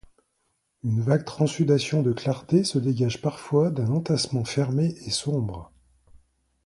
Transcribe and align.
Une 0.83 0.99
vague 0.99 1.25
transsudation 1.25 2.01
de 2.01 2.11
clarté 2.11 2.63
se 2.63 2.79
dégage 2.79 3.21
parfois 3.21 3.69
d’un 3.69 3.91
entassement 3.91 4.45
fermé 4.45 4.95
et 5.05 5.11
sombre. 5.11 5.71